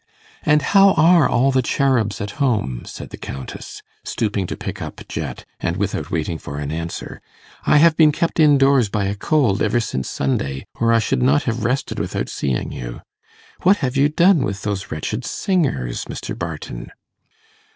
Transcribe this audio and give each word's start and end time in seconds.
'And 0.41 0.63
how 0.63 0.93
are 0.93 1.29
all 1.29 1.51
the 1.51 1.61
cherubs 1.61 2.19
at 2.21 2.31
home?' 2.41 2.85
said 2.85 3.11
the 3.11 3.19
Countess, 3.21 3.83
stooping 4.03 4.47
to 4.47 4.57
pick 4.57 4.81
up 4.81 5.07
Jet, 5.07 5.45
and 5.59 5.77
without 5.77 6.09
waiting 6.09 6.39
for 6.39 6.57
an 6.57 6.71
answer. 6.71 7.21
'I 7.67 7.77
have 7.77 7.95
been 7.97 8.11
kept 8.11 8.39
in 8.39 8.57
doors 8.57 8.89
by 8.89 9.05
a 9.05 9.13
cold 9.13 9.61
ever 9.61 9.79
since 9.79 10.09
Sunday, 10.09 10.65
or 10.73 10.91
I 10.91 10.97
should 10.97 11.21
not 11.21 11.43
have 11.43 11.63
rested 11.65 11.99
without 11.99 12.29
seeing 12.29 12.71
you. 12.71 13.01
What 13.61 13.77
have 13.85 13.95
you 13.95 14.09
done 14.09 14.39
with 14.43 14.63
those 14.63 14.89
wretched 14.89 15.23
singers, 15.23 16.05
Mr. 16.05 16.35
Barton? 16.35 16.89